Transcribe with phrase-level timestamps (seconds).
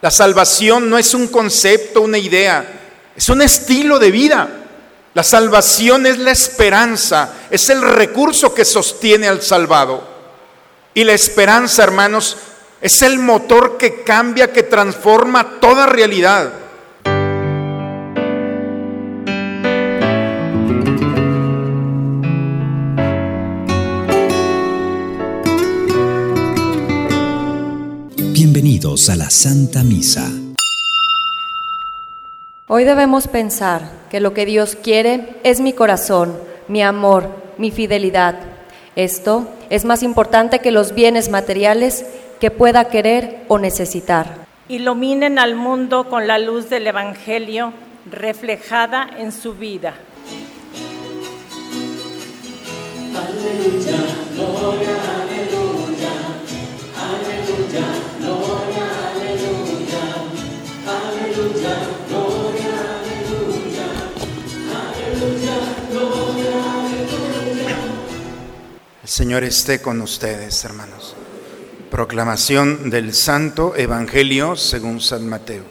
[0.00, 2.64] La salvación no es un concepto, una idea,
[3.16, 4.48] es un estilo de vida.
[5.14, 10.06] La salvación es la esperanza, es el recurso que sostiene al salvado.
[10.94, 12.36] Y la esperanza, hermanos,
[12.80, 16.52] es el motor que cambia, que transforma toda realidad.
[28.40, 30.30] Bienvenidos a la Santa Misa.
[32.68, 36.38] Hoy debemos pensar que lo que Dios quiere es mi corazón,
[36.68, 38.38] mi amor, mi fidelidad.
[38.94, 42.06] Esto es más importante que los bienes materiales
[42.38, 44.46] que pueda querer o necesitar.
[44.68, 47.72] Iluminen al mundo con la luz del Evangelio
[48.08, 49.94] reflejada en su vida.
[53.16, 53.67] Aleluya,
[69.18, 71.16] Señor esté con ustedes, hermanos.
[71.90, 75.64] Proclamación del Santo Evangelio según San Mateo.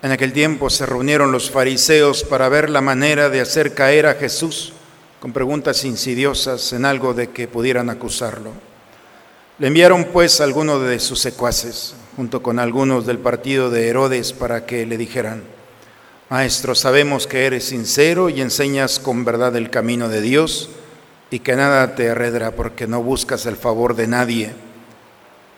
[0.00, 4.14] En aquel tiempo se reunieron los fariseos para ver la manera de hacer caer a
[4.14, 4.72] Jesús
[5.18, 8.52] con preguntas insidiosas en algo de que pudieran acusarlo.
[9.58, 14.32] Le enviaron pues a algunos de sus secuaces, junto con algunos del partido de Herodes,
[14.32, 15.42] para que le dijeran,
[16.30, 20.68] Maestro, sabemos que eres sincero y enseñas con verdad el camino de Dios
[21.28, 24.52] y que nada te arredra porque no buscas el favor de nadie.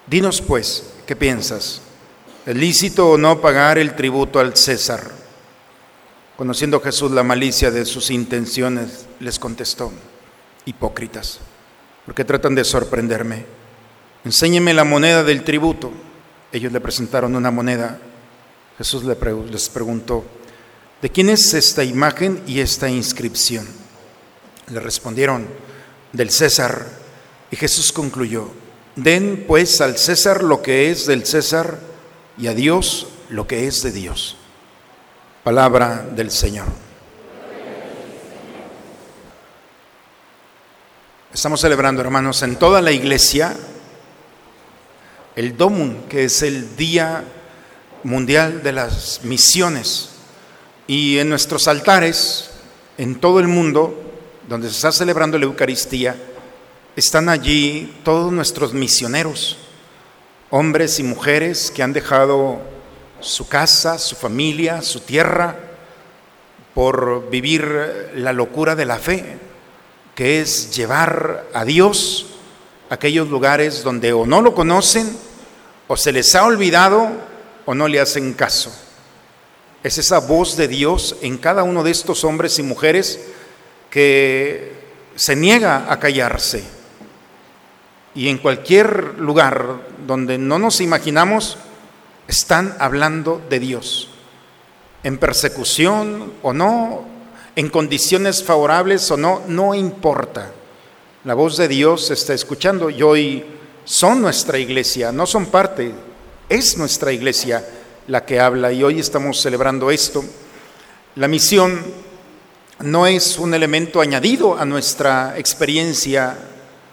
[0.06, 1.82] Dinos pues, ¿qué piensas?
[2.46, 5.10] ¿Es lícito o no pagar el tributo al César?
[6.38, 9.92] Conociendo Jesús la malicia de sus intenciones, les contestó,
[10.64, 11.40] hipócritas,
[12.06, 13.44] porque tratan de sorprenderme.
[14.24, 15.92] Enséñeme la moneda del tributo.
[16.50, 17.98] Ellos le presentaron una moneda.
[18.78, 20.24] Jesús les preguntó,
[21.02, 23.66] ¿de quién es esta imagen y esta inscripción?
[24.68, 25.46] Le respondieron,
[26.12, 26.86] del César.
[27.50, 28.50] Y Jesús concluyó,
[28.96, 31.78] den pues al César lo que es del César
[32.38, 34.36] y a Dios lo que es de Dios.
[35.44, 36.66] Palabra del Señor.
[41.32, 43.56] Estamos celebrando, hermanos, en toda la iglesia
[45.34, 47.24] el Domun, que es el Día
[48.04, 50.11] Mundial de las Misiones.
[50.86, 52.50] Y en nuestros altares,
[52.98, 53.98] en todo el mundo,
[54.48, 56.16] donde se está celebrando la Eucaristía,
[56.96, 59.56] están allí todos nuestros misioneros,
[60.50, 62.60] hombres y mujeres que han dejado
[63.20, 65.56] su casa, su familia, su tierra,
[66.74, 69.38] por vivir la locura de la fe,
[70.14, 72.26] que es llevar a Dios
[72.90, 75.16] a aquellos lugares donde o no lo conocen,
[75.88, 77.10] o se les ha olvidado,
[77.64, 78.72] o no le hacen caso.
[79.82, 83.20] Es esa voz de Dios en cada uno de estos hombres y mujeres
[83.90, 84.72] que
[85.16, 86.62] se niega a callarse.
[88.14, 91.58] Y en cualquier lugar donde no nos imaginamos,
[92.28, 94.10] están hablando de Dios.
[95.02, 97.04] En persecución o no,
[97.56, 100.52] en condiciones favorables o no, no importa.
[101.24, 103.44] La voz de Dios se está escuchando y hoy
[103.84, 105.92] son nuestra iglesia, no son parte,
[106.48, 107.64] es nuestra iglesia
[108.08, 110.24] la que habla y hoy estamos celebrando esto.
[111.16, 111.84] La misión
[112.80, 116.36] no es un elemento añadido a nuestra experiencia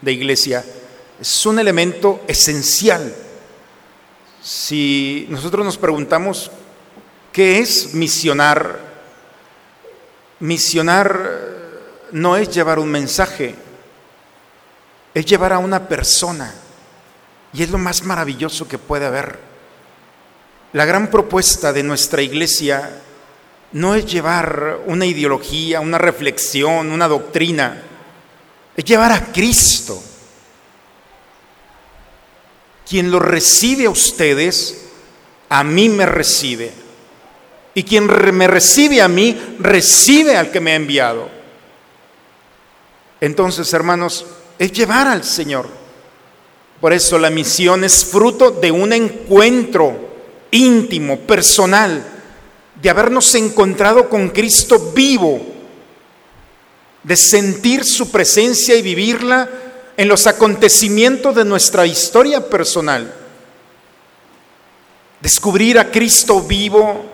[0.00, 0.64] de iglesia,
[1.20, 3.14] es un elemento esencial.
[4.42, 6.50] Si nosotros nos preguntamos,
[7.32, 8.78] ¿qué es misionar?
[10.38, 11.40] Misionar
[12.12, 13.54] no es llevar un mensaje,
[15.12, 16.54] es llevar a una persona.
[17.52, 19.49] Y es lo más maravilloso que puede haber.
[20.72, 23.02] La gran propuesta de nuestra iglesia
[23.72, 27.82] no es llevar una ideología, una reflexión, una doctrina,
[28.76, 30.00] es llevar a Cristo.
[32.88, 34.86] Quien lo recibe a ustedes,
[35.48, 36.72] a mí me recibe.
[37.74, 41.28] Y quien me recibe a mí, recibe al que me ha enviado.
[43.20, 44.24] Entonces, hermanos,
[44.58, 45.68] es llevar al Señor.
[46.80, 50.09] Por eso la misión es fruto de un encuentro
[50.50, 52.04] íntimo, personal,
[52.80, 55.40] de habernos encontrado con Cristo vivo,
[57.02, 59.48] de sentir su presencia y vivirla
[59.96, 63.14] en los acontecimientos de nuestra historia personal.
[65.20, 67.04] Descubrir a Cristo vivo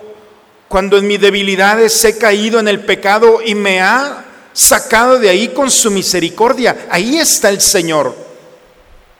[0.67, 5.49] cuando en mis debilidades he caído en el pecado y me ha sacado de ahí
[5.49, 6.87] con su misericordia.
[6.89, 8.27] Ahí está el Señor.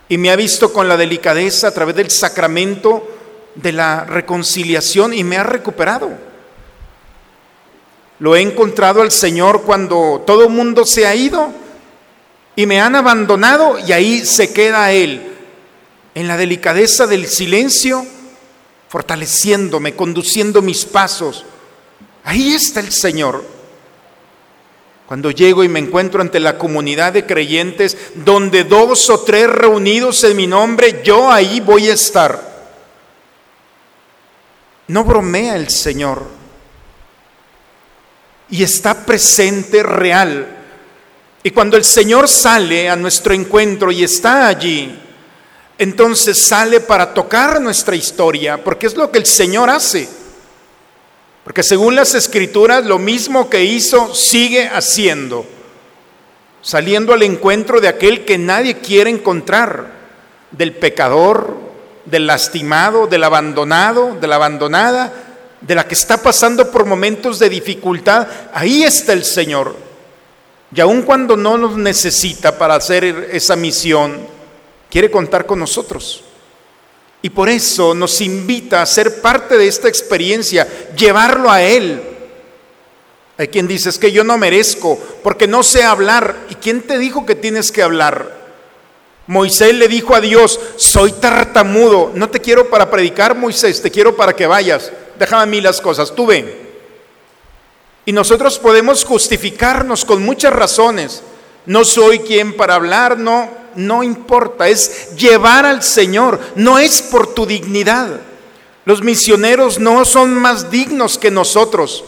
[0.09, 3.16] y me ha visto con la delicadeza a través del sacramento
[3.57, 6.11] de la reconciliación y me ha recuperado.
[8.19, 11.51] Lo he encontrado al Señor cuando todo el mundo se ha ido
[12.55, 15.33] y me han abandonado y ahí se queda Él,
[16.15, 18.05] en la delicadeza del silencio,
[18.89, 21.45] fortaleciéndome, conduciendo mis pasos.
[22.23, 23.43] Ahí está el Señor.
[25.05, 30.23] Cuando llego y me encuentro ante la comunidad de creyentes, donde dos o tres reunidos
[30.23, 32.46] en mi nombre, yo ahí voy a estar.
[34.87, 36.23] No bromea el Señor.
[38.49, 40.47] Y está presente real.
[41.43, 44.97] Y cuando el Señor sale a nuestro encuentro y está allí,
[45.77, 50.09] entonces sale para tocar nuestra historia, porque es lo que el Señor hace.
[51.43, 55.45] Porque según las escrituras, lo mismo que hizo, sigue haciendo,
[56.61, 59.95] saliendo al encuentro de aquel que nadie quiere encontrar,
[60.51, 61.66] del pecador,
[62.09, 65.13] del lastimado, del abandonado, de la abandonada,
[65.61, 68.27] de la que está pasando por momentos de dificultad.
[68.53, 69.75] Ahí está el Señor.
[70.73, 74.19] Y aun cuando no nos necesita para hacer esa misión,
[74.89, 76.23] quiere contar con nosotros.
[77.21, 82.01] Y por eso nos invita a ser parte de esta experiencia, llevarlo a Él.
[83.37, 86.35] Hay quien dice, es que yo no merezco, porque no sé hablar.
[86.49, 88.36] ¿Y quién te dijo que tienes que hablar?
[89.27, 94.15] Moisés le dijo a Dios, soy tartamudo, no te quiero para predicar, Moisés, te quiero
[94.15, 94.91] para que vayas.
[95.19, 96.67] Déjame a mí las cosas, tú ven.
[98.05, 101.23] Y nosotros podemos justificarnos con muchas razones.
[101.65, 107.33] No soy quien para hablar, no, no importa, es llevar al Señor, no es por
[107.33, 108.21] tu dignidad.
[108.85, 112.05] Los misioneros no son más dignos que nosotros.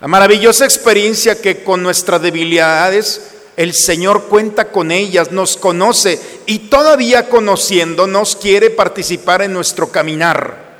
[0.00, 6.60] La maravillosa experiencia que con nuestras debilidades el Señor cuenta con ellas, nos conoce y
[6.70, 10.78] todavía conociéndonos quiere participar en nuestro caminar.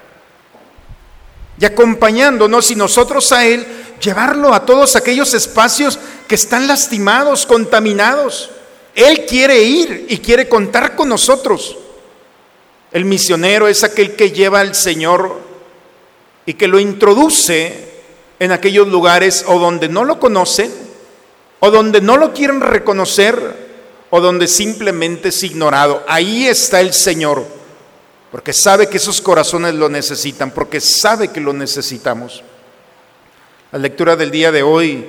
[1.58, 3.66] Y acompañándonos y nosotros a Él,
[4.00, 5.98] llevarlo a todos aquellos espacios
[6.28, 8.50] que están lastimados, contaminados.
[8.94, 11.76] Él quiere ir y quiere contar con nosotros.
[12.92, 15.40] El misionero es aquel que lleva al Señor
[16.46, 17.88] y que lo introduce
[18.38, 20.87] en aquellos lugares o donde no lo conocen
[21.60, 23.68] o donde no lo quieren reconocer,
[24.10, 26.02] o donde simplemente es ignorado.
[26.08, 27.44] Ahí está el Señor,
[28.30, 32.42] porque sabe que esos corazones lo necesitan, porque sabe que lo necesitamos.
[33.72, 35.06] La lectura del día de hoy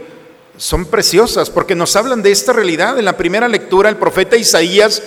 [0.57, 2.99] son preciosas porque nos hablan de esta realidad.
[2.99, 5.01] En la primera lectura, el profeta Isaías,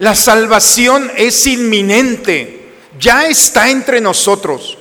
[0.00, 4.76] la salvación es inminente, ya está entre nosotros.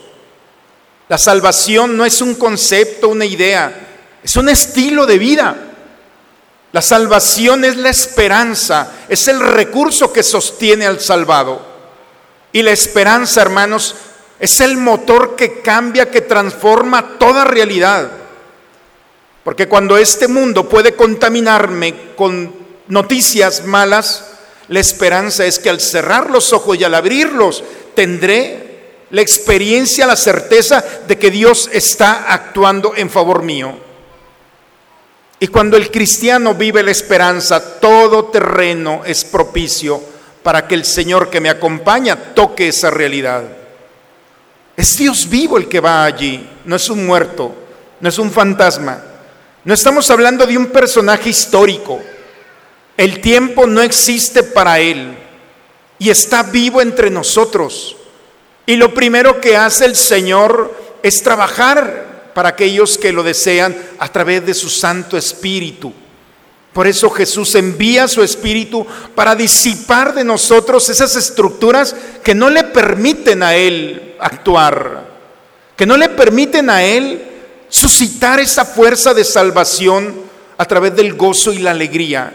[1.09, 3.87] La salvación no es un concepto, una idea,
[4.23, 5.66] es un estilo de vida.
[6.77, 11.59] La salvación es la esperanza, es el recurso que sostiene al salvado.
[12.51, 13.95] Y la esperanza, hermanos,
[14.39, 18.11] es el motor que cambia, que transforma toda realidad.
[19.43, 22.53] Porque cuando este mundo puede contaminarme con
[22.89, 24.25] noticias malas,
[24.67, 27.63] la esperanza es que al cerrar los ojos y al abrirlos
[27.95, 33.86] tendré la experiencia, la certeza de que Dios está actuando en favor mío.
[35.39, 40.01] Y cuando el cristiano vive la esperanza, todo terreno es propicio
[40.41, 43.43] para que el Señor que me acompaña toque esa realidad.
[44.75, 47.53] Es Dios vivo el que va allí, no es un muerto,
[47.99, 49.03] no es un fantasma.
[49.63, 51.99] No estamos hablando de un personaje histórico.
[52.95, 55.17] El tiempo no existe para Él
[55.99, 57.95] y está vivo entre nosotros.
[58.65, 62.06] Y lo primero que hace el Señor es trabajar
[62.37, 65.91] para aquellos que lo desean a través de su Santo Espíritu.
[66.71, 72.65] Por eso Jesús envía su Espíritu para disipar de nosotros esas estructuras que no le
[72.65, 75.03] permiten a Él actuar,
[75.75, 77.23] que no le permiten a Él
[77.69, 80.13] suscitar esa fuerza de salvación
[80.59, 82.31] a través del gozo y la alegría.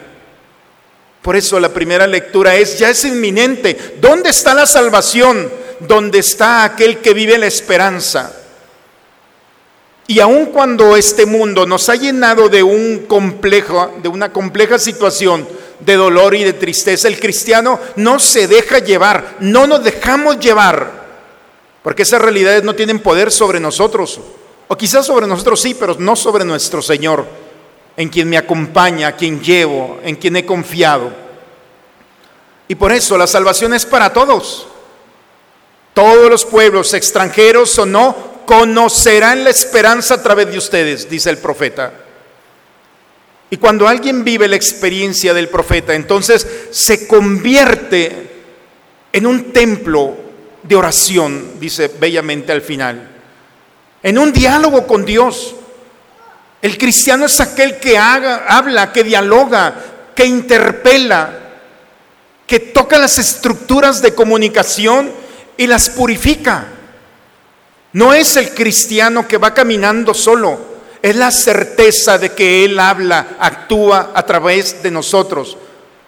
[1.23, 3.99] Por eso la primera lectura es, ya es inminente.
[4.01, 5.49] ¿Dónde está la salvación?
[5.79, 8.41] ¿Dónde está aquel que vive la esperanza?
[10.13, 15.49] Y aun cuando este mundo nos ha llenado de un complejo, de una compleja situación
[15.81, 21.07] de dolor y de tristeza, el cristiano no se deja llevar, no nos dejamos llevar,
[21.83, 24.21] porque esas realidades no tienen poder sobre nosotros,
[24.69, 27.25] o quizás sobre nosotros sí, pero no sobre nuestro Señor,
[27.97, 31.11] en quien me acompaña, a quien llevo, en quien he confiado.
[32.69, 34.67] Y por eso la salvación es para todos.
[35.95, 41.39] Todos los pueblos, extranjeros o no, conocerán la esperanza a través de ustedes, dice el
[41.39, 41.93] profeta.
[43.51, 48.31] Y cuando alguien vive la experiencia del profeta, entonces se convierte
[49.13, 50.17] en un templo
[50.63, 53.11] de oración, dice bellamente al final,
[54.03, 55.55] en un diálogo con Dios.
[56.63, 59.75] El cristiano es aquel que haga, habla, que dialoga,
[60.15, 61.39] que interpela,
[62.47, 65.11] que toca las estructuras de comunicación
[65.57, 66.69] y las purifica.
[67.93, 70.59] No es el cristiano que va caminando solo,
[71.03, 75.59] es la certeza de que Él habla, actúa a través de nosotros.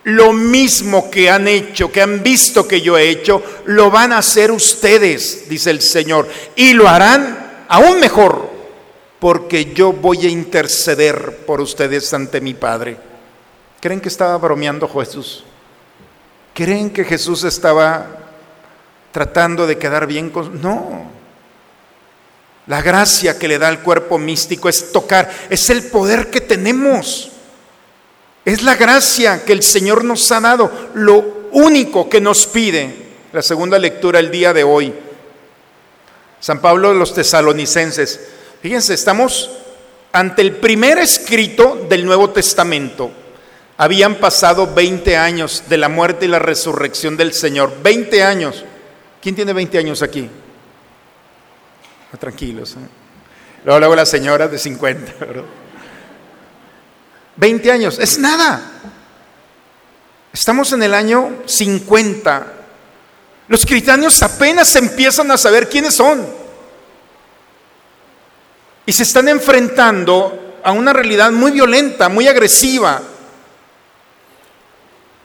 [0.05, 4.19] Lo mismo que han hecho, que han visto que yo he hecho, lo van a
[4.19, 8.51] hacer ustedes, dice el Señor, y lo harán aún mejor,
[9.19, 12.97] porque yo voy a interceder por ustedes ante mi Padre.
[13.81, 15.45] ¿Creen que estaba bromeando Jesús?
[16.55, 18.07] ¿Creen que Jesús estaba
[19.11, 20.61] tratando de quedar bien con...
[20.63, 21.24] No.
[22.67, 27.31] La gracia que le da al cuerpo místico es tocar, es el poder que tenemos.
[28.45, 33.05] Es la gracia que el Señor nos ha dado, lo único que nos pide.
[33.33, 34.95] La segunda lectura el día de hoy.
[36.41, 38.21] San Pablo de los tesalonicenses.
[38.63, 39.51] Fíjense, estamos
[40.13, 43.11] ante el primer escrito del Nuevo Testamento.
[43.77, 47.73] Habían pasado 20 años de la muerte y la resurrección del Señor.
[47.83, 48.65] 20 años.
[49.21, 50.31] ¿Quién tiene 20 años aquí?
[52.19, 52.73] Tranquilos.
[52.73, 52.89] ¿eh?
[53.65, 55.13] Luego, luego las señoras de 50.
[57.37, 58.63] 20 años, es nada.
[60.33, 62.47] Estamos en el año 50.
[63.49, 66.27] Los cristianos apenas empiezan a saber quiénes son.
[68.87, 73.01] Y se están enfrentando a una realidad muy violenta, muy agresiva.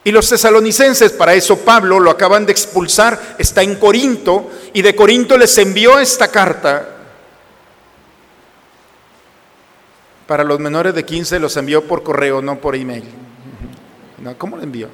[0.03, 4.95] Y los tesalonicenses, para eso Pablo lo acaban de expulsar, está en Corinto, y de
[4.95, 6.95] Corinto les envió esta carta.
[10.25, 13.03] Para los menores de 15 los envió por correo, no por email.
[14.37, 14.89] ¿Cómo lo envió?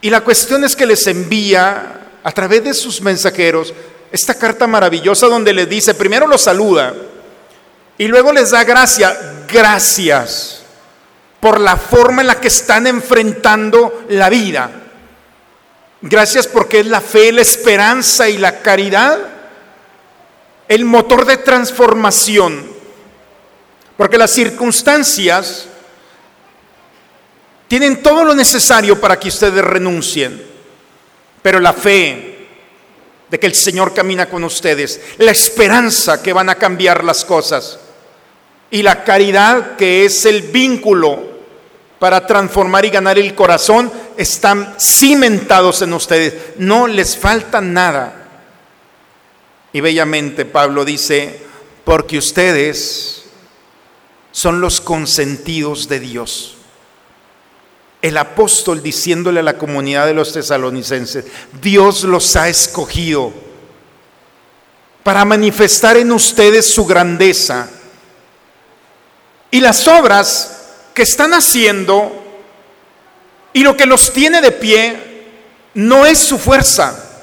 [0.00, 3.74] Y la cuestión es que les envía a través de sus mensajeros
[4.12, 6.94] esta carta maravillosa donde les dice, primero los saluda
[7.96, 10.57] y luego les da gracia, gracias
[11.40, 14.70] por la forma en la que están enfrentando la vida.
[16.00, 19.38] Gracias porque es la fe, la esperanza y la caridad
[20.68, 22.66] el motor de transformación.
[23.96, 25.66] Porque las circunstancias
[27.66, 30.46] tienen todo lo necesario para que ustedes renuncien.
[31.42, 32.46] Pero la fe
[33.28, 37.78] de que el Señor camina con ustedes, la esperanza que van a cambiar las cosas
[38.70, 41.27] y la caridad que es el vínculo
[41.98, 46.34] para transformar y ganar el corazón están cimentados en ustedes.
[46.58, 48.28] No les falta nada.
[49.72, 51.40] Y bellamente Pablo dice,
[51.84, 53.24] porque ustedes
[54.30, 56.54] son los consentidos de Dios.
[58.00, 61.24] El apóstol diciéndole a la comunidad de los tesalonicenses,
[61.60, 63.32] Dios los ha escogido
[65.02, 67.68] para manifestar en ustedes su grandeza.
[69.50, 70.57] Y las obras
[70.98, 72.10] que están haciendo
[73.52, 74.96] y lo que los tiene de pie
[75.74, 77.22] no es su fuerza,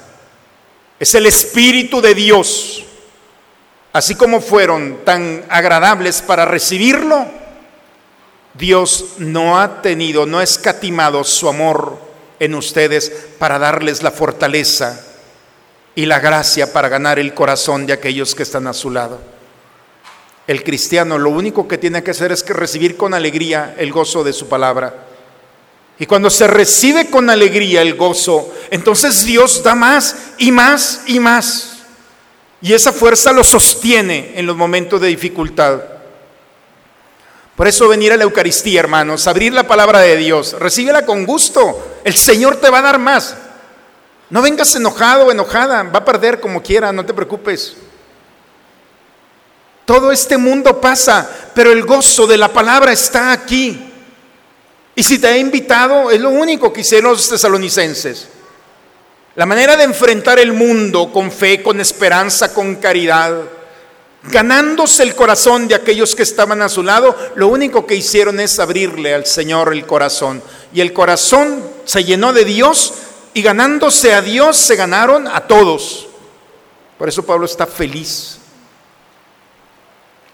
[0.98, 2.86] es el Espíritu de Dios.
[3.92, 7.26] Así como fueron tan agradables para recibirlo,
[8.54, 11.98] Dios no ha tenido, no ha escatimado su amor
[12.40, 15.04] en ustedes para darles la fortaleza
[15.94, 19.35] y la gracia para ganar el corazón de aquellos que están a su lado.
[20.46, 24.22] El cristiano lo único que tiene que hacer es que recibir con alegría el gozo
[24.22, 25.06] de su palabra.
[25.98, 31.18] Y cuando se recibe con alegría el gozo, entonces Dios da más y más y
[31.18, 31.78] más.
[32.60, 35.80] Y esa fuerza lo sostiene en los momentos de dificultad.
[37.56, 42.00] Por eso venir a la Eucaristía, hermanos, abrir la palabra de Dios, recíbela con gusto.
[42.04, 43.34] El Señor te va a dar más.
[44.28, 47.76] No vengas enojado o enojada, va a perder como quiera, no te preocupes.
[49.86, 53.80] Todo este mundo pasa, pero el gozo de la palabra está aquí.
[54.96, 58.26] Y si te ha invitado, es lo único que hicieron los tesalonicenses.
[59.36, 63.42] La manera de enfrentar el mundo con fe, con esperanza, con caridad,
[64.24, 68.58] ganándose el corazón de aquellos que estaban a su lado, lo único que hicieron es
[68.58, 70.42] abrirle al Señor el corazón.
[70.74, 72.92] Y el corazón se llenó de Dios
[73.34, 76.08] y ganándose a Dios se ganaron a todos.
[76.98, 78.40] Por eso Pablo está feliz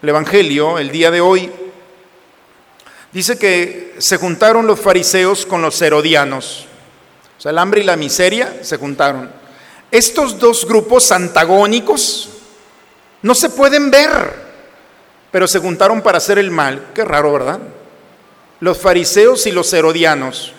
[0.03, 1.49] el Evangelio el día de hoy,
[3.11, 6.67] dice que se juntaron los fariseos con los herodianos.
[7.39, 9.31] O sea, el hambre y la miseria se juntaron.
[9.89, 12.29] Estos dos grupos antagónicos
[13.23, 14.35] no se pueden ver,
[15.31, 16.89] pero se juntaron para hacer el mal.
[16.93, 17.59] Qué raro, ¿verdad?
[18.63, 20.53] los fariseos y los herodianos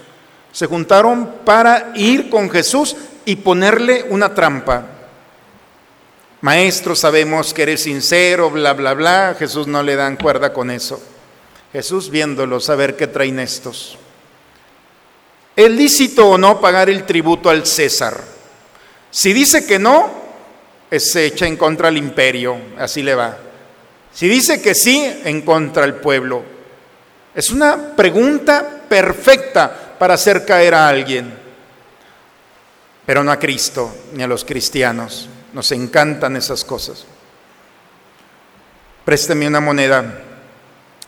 [0.53, 4.85] se juntaron para ir con Jesús y ponerle una trampa.
[6.45, 9.35] Maestro, sabemos que eres sincero, bla, bla, bla.
[9.39, 11.03] Jesús no le dan cuerda con eso.
[11.73, 13.97] Jesús viéndolos a ver qué traen estos.
[15.57, 18.21] ¿Es lícito o no pagar el tributo al César?
[19.11, 20.13] Si dice que no,
[20.91, 23.39] se echa en contra del imperio, así le va.
[24.13, 26.43] Si dice que sí, en contra del pueblo.
[27.35, 31.33] Es una pregunta perfecta para hacer caer a alguien,
[33.07, 35.31] pero no a Cristo ni a los cristianos.
[35.55, 37.07] Nos encantan esas cosas.
[39.05, 40.23] Présteme una moneda.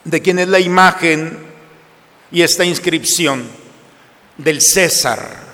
[0.04, 1.38] ¿De quién es la imagen
[2.32, 3.44] y esta inscripción?
[4.38, 5.44] Del César.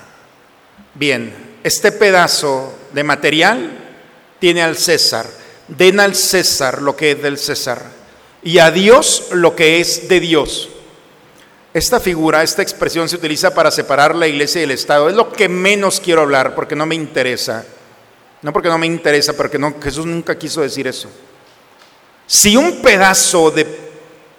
[0.93, 3.79] Bien, este pedazo de material
[4.39, 5.25] tiene al César.
[5.67, 8.03] Den al César lo que es del César
[8.43, 10.69] y a Dios lo que es de Dios.
[11.73, 15.09] Esta figura, esta expresión se utiliza para separar la iglesia y el Estado.
[15.09, 17.65] Es lo que menos quiero hablar porque no me interesa.
[18.43, 21.09] No porque no me interesa, porque no, Jesús nunca quiso decir eso.
[22.27, 23.65] Si un pedazo de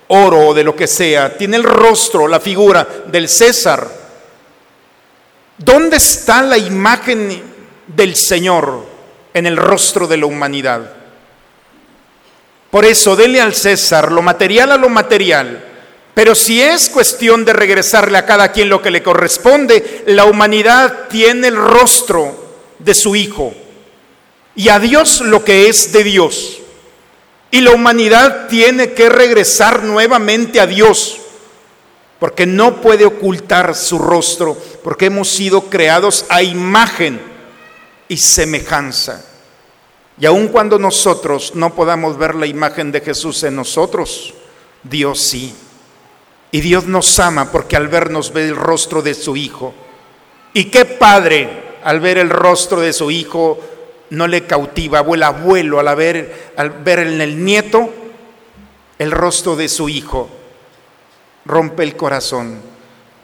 [0.09, 3.89] oro o de lo que sea tiene el rostro, la figura del César,
[5.57, 7.43] ¿dónde está la imagen
[7.87, 8.85] del Señor
[9.33, 10.93] en el rostro de la humanidad?
[12.71, 15.65] Por eso, dele al César lo material a lo material.
[16.13, 21.09] Pero si es cuestión de regresarle a cada quien lo que le corresponde, la humanidad
[21.09, 23.55] tiene el rostro de su Hijo
[24.57, 26.59] y a Dios lo que es de Dios.
[27.51, 31.19] Y la humanidad tiene que regresar nuevamente a Dios,
[32.19, 37.21] porque no puede ocultar su rostro, porque hemos sido creados a imagen
[38.09, 39.25] y semejanza.
[40.19, 44.35] Y aun cuando nosotros no podamos ver la imagen de Jesús en nosotros,
[44.83, 45.55] Dios sí.
[46.53, 49.75] Y Dios nos ama porque al vernos ve el rostro de su Hijo.
[50.53, 53.59] ¿Y qué padre al ver el rostro de su Hijo
[54.15, 57.93] no le cautiva, o el abuelo al ver, al ver en el nieto
[58.99, 60.31] el rostro de su hijo,
[61.45, 62.61] rompe el corazón.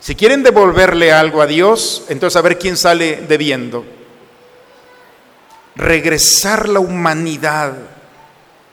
[0.01, 3.85] Si quieren devolverle algo a Dios, entonces a ver quién sale debiendo.
[5.77, 7.75] Regresar la humanidad,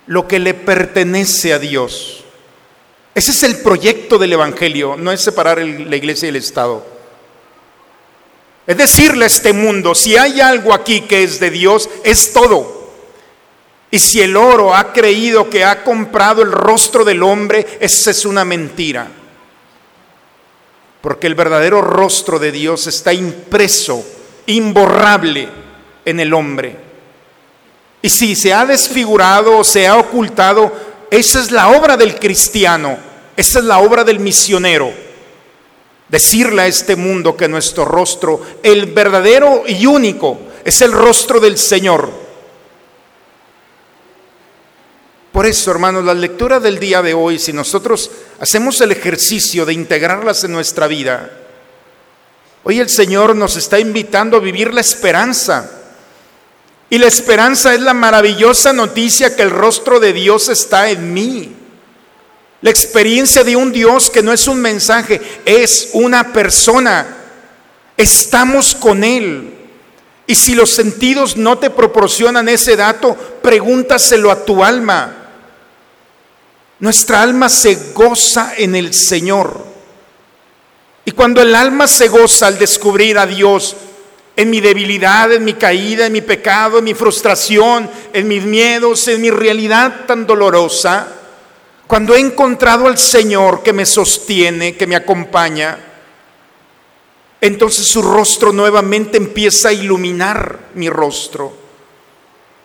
[0.08, 2.24] lo que le pertenece a Dios.
[3.14, 6.97] Ese es el proyecto del Evangelio, no es separar la iglesia y el Estado.
[8.68, 12.92] Es decirle a este mundo, si hay algo aquí que es de Dios, es todo.
[13.90, 18.26] Y si el oro ha creído que ha comprado el rostro del hombre, esa es
[18.26, 19.08] una mentira.
[21.00, 24.06] Porque el verdadero rostro de Dios está impreso,
[24.48, 25.48] imborrable
[26.04, 26.76] en el hombre.
[28.02, 30.74] Y si se ha desfigurado o se ha ocultado,
[31.10, 32.98] esa es la obra del cristiano,
[33.38, 35.07] esa es la obra del misionero
[36.10, 41.58] Decirle a este mundo que nuestro rostro, el verdadero y único, es el rostro del
[41.58, 42.10] Señor.
[45.38, 49.74] Por eso, hermanos, la lectura del día de hoy, si nosotros hacemos el ejercicio de
[49.74, 51.32] integrarlas en nuestra vida,
[52.64, 55.70] hoy el Señor nos está invitando a vivir la esperanza.
[56.90, 61.56] Y la esperanza es la maravillosa noticia que el rostro de Dios está en mí.
[62.62, 67.06] La experiencia de un Dios que no es un mensaje, es una persona.
[67.96, 69.54] Estamos con Él.
[70.26, 75.16] Y si los sentidos no te proporcionan ese dato, pregúntaselo a tu alma.
[76.80, 79.66] Nuestra alma se goza en el Señor.
[81.06, 83.76] Y cuando el alma se goza al descubrir a Dios
[84.36, 89.08] en mi debilidad, en mi caída, en mi pecado, en mi frustración, en mis miedos,
[89.08, 91.08] en mi realidad tan dolorosa,
[91.88, 95.80] cuando he encontrado al Señor que me sostiene, que me acompaña,
[97.40, 101.54] entonces su rostro nuevamente empieza a iluminar mi rostro.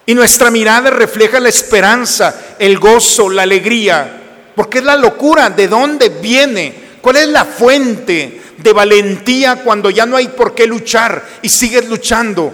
[0.07, 5.69] Y nuestra mirada refleja la esperanza, el gozo, la alegría, porque es la locura, ¿de
[5.69, 6.75] dónde viene?
[7.01, 11.89] ¿Cuál es la fuente de valentía cuando ya no hay por qué luchar y sigues
[11.89, 12.53] luchando?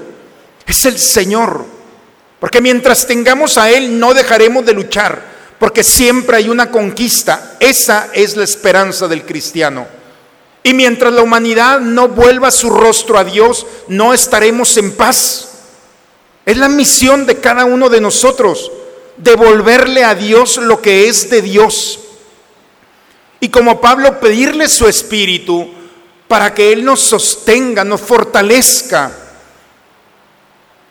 [0.66, 1.64] Es el Señor.
[2.38, 7.56] Porque mientras tengamos a Él no dejaremos de luchar porque siempre hay una conquista.
[7.60, 9.86] Esa es la esperanza del cristiano.
[10.62, 15.48] Y mientras la humanidad no vuelva su rostro a Dios, no estaremos en paz.
[16.44, 18.70] Es la misión de cada uno de nosotros,
[19.16, 22.00] devolverle a Dios lo que es de Dios.
[23.40, 25.68] Y como Pablo, pedirle su espíritu
[26.26, 29.10] para que Él nos sostenga, nos fortalezca,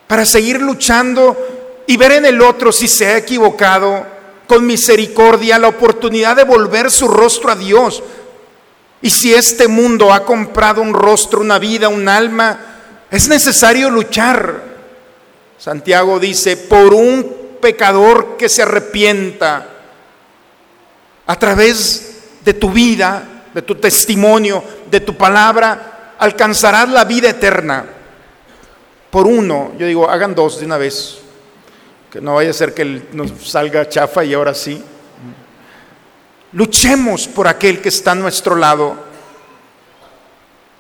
[0.08, 4.17] para seguir luchando y ver en el otro si se ha equivocado
[4.48, 8.02] con misericordia la oportunidad de volver su rostro a Dios.
[9.02, 12.60] Y si este mundo ha comprado un rostro, una vida, un alma,
[13.12, 14.64] es necesario luchar.
[15.58, 19.68] Santiago dice, por un pecador que se arrepienta
[21.26, 27.86] a través de tu vida, de tu testimonio, de tu palabra, alcanzarás la vida eterna.
[29.10, 31.20] Por uno, yo digo, hagan dos de una vez,
[32.22, 34.82] no vaya a ser que nos salga chafa y ahora sí.
[36.54, 38.96] Luchemos por aquel que está a nuestro lado.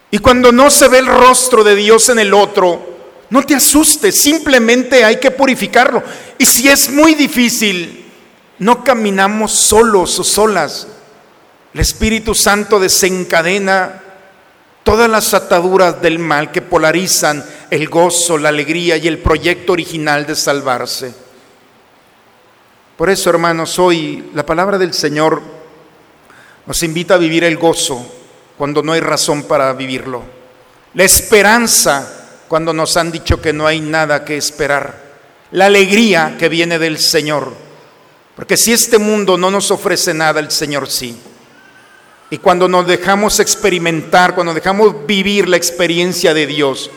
[0.10, 2.98] Y cuando no se ve el rostro de Dios en el otro,
[3.30, 6.02] no te asustes, simplemente hay que purificarlo.
[6.38, 8.06] Y si es muy difícil,
[8.60, 10.88] no caminamos solos o solas.
[11.74, 14.02] El Espíritu Santo desencadena
[14.84, 20.26] todas las ataduras del mal que polarizan el gozo, la alegría y el proyecto original
[20.26, 21.27] de salvarse.
[22.98, 25.40] Por eso, hermanos, hoy la palabra del Señor
[26.66, 28.04] nos invita a vivir el gozo
[28.58, 30.24] cuando no hay razón para vivirlo.
[30.96, 35.00] La esperanza cuando nos han dicho que no hay nada que esperar.
[35.52, 37.54] La alegría que viene del Señor.
[38.36, 41.16] Porque si este mundo no nos ofrece nada, el Señor sí.
[42.32, 46.90] Y cuando nos dejamos experimentar, cuando dejamos vivir la experiencia de Dios,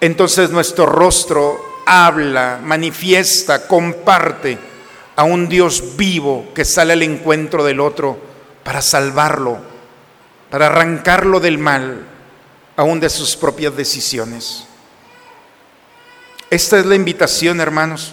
[0.00, 4.73] entonces nuestro rostro habla, manifiesta, comparte
[5.16, 8.18] a un Dios vivo que sale al encuentro del otro
[8.64, 9.58] para salvarlo,
[10.50, 12.06] para arrancarlo del mal,
[12.76, 14.66] aún de sus propias decisiones.
[16.50, 18.12] Esta es la invitación, hermanos.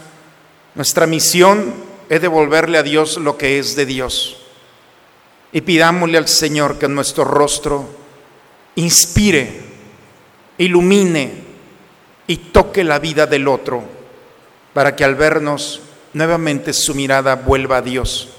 [0.75, 1.73] Nuestra misión
[2.09, 4.37] es devolverle a Dios lo que es de Dios.
[5.51, 7.87] Y pidámosle al Señor que nuestro rostro
[8.75, 9.61] inspire,
[10.57, 11.43] ilumine
[12.27, 13.83] y toque la vida del otro,
[14.73, 15.81] para que al vernos
[16.13, 18.30] nuevamente su mirada vuelva a Dios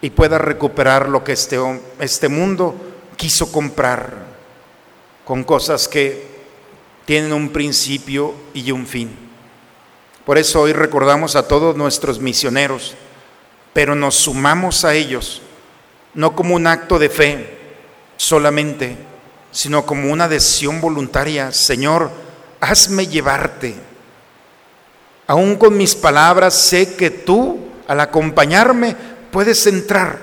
[0.00, 1.58] y pueda recuperar lo que este,
[1.98, 2.74] este mundo
[3.16, 4.14] quiso comprar
[5.24, 6.28] con cosas que
[7.04, 9.10] tienen un principio y un fin.
[10.24, 12.94] Por eso hoy recordamos a todos nuestros misioneros,
[13.72, 15.42] pero nos sumamos a ellos,
[16.14, 17.58] no como un acto de fe
[18.16, 18.96] solamente,
[19.50, 21.52] sino como una adhesión voluntaria.
[21.52, 22.10] Señor,
[22.60, 23.74] hazme llevarte.
[25.30, 28.96] Aún con mis palabras sé que tú, al acompañarme,
[29.30, 30.18] puedes entrar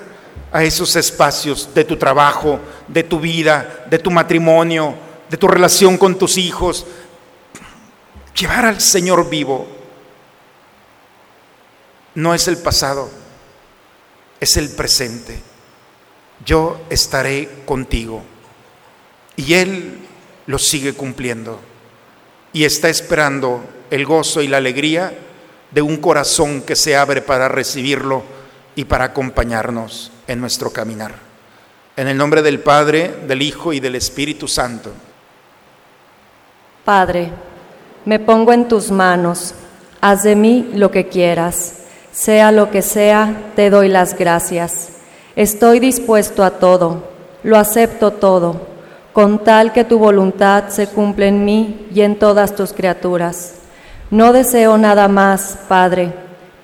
[0.52, 4.94] a esos espacios de tu trabajo, de tu vida, de tu matrimonio,
[5.30, 6.84] de tu relación con tus hijos.
[8.38, 9.66] Llevar al Señor vivo
[12.14, 13.08] no es el pasado,
[14.40, 15.40] es el presente.
[16.44, 18.22] Yo estaré contigo.
[19.36, 20.00] Y Él
[20.44, 21.58] lo sigue cumpliendo.
[22.52, 25.12] Y está esperando el gozo y la alegría
[25.70, 28.22] de un corazón que se abre para recibirlo
[28.74, 31.12] y para acompañarnos en nuestro caminar.
[31.96, 34.92] En el nombre del Padre, del Hijo y del Espíritu Santo.
[36.84, 37.30] Padre,
[38.04, 39.54] me pongo en tus manos,
[40.00, 41.74] haz de mí lo que quieras,
[42.12, 44.90] sea lo que sea, te doy las gracias.
[45.36, 47.08] Estoy dispuesto a todo,
[47.42, 48.68] lo acepto todo,
[49.12, 53.57] con tal que tu voluntad se cumpla en mí y en todas tus criaturas.
[54.10, 56.14] No deseo nada más, Padre,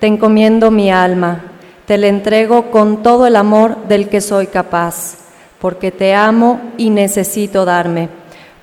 [0.00, 1.42] te encomiendo mi alma,
[1.86, 5.16] te la entrego con todo el amor del que soy capaz,
[5.60, 8.08] porque te amo y necesito darme.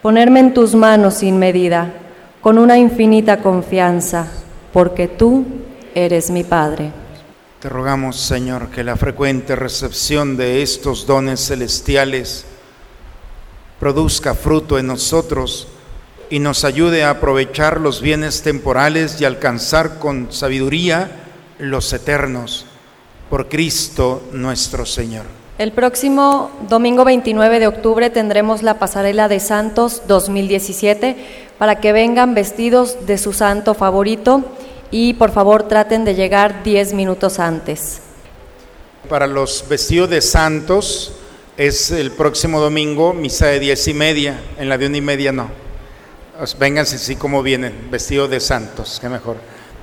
[0.02, 1.94] Ponerme en tus manos sin medida,
[2.42, 4.26] con una infinita confianza,
[4.74, 5.46] porque tú
[5.94, 6.92] eres mi Padre.
[7.60, 12.46] Te rogamos, Señor, que la frecuente recepción de estos dones celestiales
[13.80, 15.68] produzca fruto en nosotros
[16.32, 21.12] y nos ayude a aprovechar los bienes temporales y alcanzar con sabiduría
[21.60, 22.66] los eternos.
[23.30, 25.26] Por Cristo nuestro Señor.
[25.58, 31.18] El próximo domingo 29 de octubre tendremos la Pasarela de Santos 2017
[31.60, 34.42] para que vengan vestidos de su santo favorito
[34.90, 38.02] y por favor traten de llegar 10 minutos antes.
[39.10, 41.14] Para los vestidos de santos
[41.58, 45.34] es el próximo domingo, misa de diez y media, en la de una y media
[45.34, 45.71] no.
[46.60, 49.38] Vénganse así como vienen, vestidos de santos, qué mejor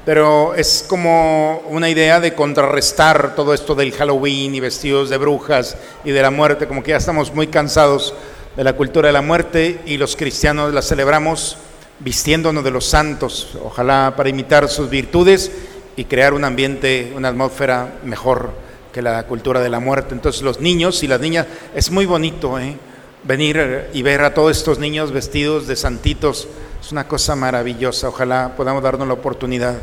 [0.08, 5.76] pero es como una idea de contrarrestar todo esto del Halloween y vestidos de brujas
[6.02, 8.14] y de la muerte, como que ya estamos muy cansados
[8.56, 11.58] de la cultura de la muerte y los cristianos la celebramos
[11.98, 15.52] vistiéndonos de los santos, ojalá para imitar sus virtudes
[15.94, 18.52] y crear un ambiente, una atmósfera mejor
[18.94, 20.14] que la cultura de la muerte.
[20.14, 22.78] Entonces los niños y las niñas, es muy bonito ¿eh?
[23.24, 26.48] venir y ver a todos estos niños vestidos de santitos
[26.80, 28.08] es una cosa maravillosa.
[28.08, 29.76] Ojalá podamos darnos la oportunidad.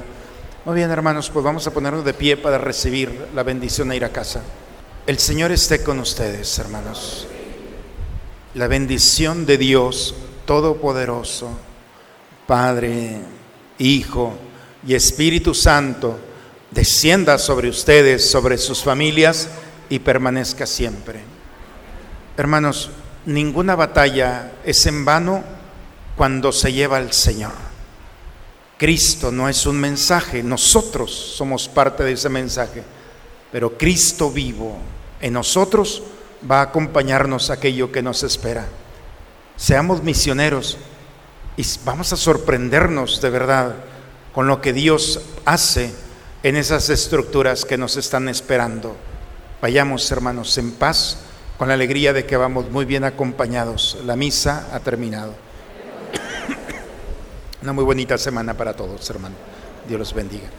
[0.64, 4.06] Muy bien, hermanos, pues vamos a ponernos de pie para recibir la bendición e ir
[4.06, 4.42] a casa.
[5.06, 7.28] El Señor esté con ustedes, hermanos.
[8.56, 11.50] La bendición de Dios Todopoderoso,
[12.48, 13.20] Padre,
[13.78, 14.34] Hijo
[14.88, 16.18] y Espíritu Santo,
[16.72, 19.50] descienda sobre ustedes, sobre sus familias
[19.90, 21.20] y permanezca siempre.
[22.38, 22.90] Hermanos,
[23.26, 25.44] ninguna batalla es en vano
[26.16, 27.54] cuando se lleva al Señor.
[28.78, 32.84] Cristo no es un mensaje, nosotros somos parte de ese mensaje,
[33.52, 34.78] pero Cristo vivo
[35.22, 36.04] en nosotros
[36.50, 38.68] va a acompañarnos aquello que nos espera.
[39.56, 40.78] Seamos misioneros
[41.56, 43.76] y vamos a sorprendernos de verdad
[44.34, 45.94] con lo que Dios hace
[46.44, 48.98] en esas estructuras que nos están esperando.
[49.62, 51.20] Vayamos hermanos en paz
[51.58, 53.98] con la alegría de que vamos muy bien acompañados.
[54.06, 55.34] La misa ha terminado.
[57.62, 59.36] Una muy bonita semana para todos, hermano.
[59.88, 60.50] Dios los bendiga.